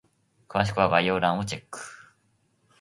[0.49, 1.79] 詳しくは概要欄をチェック！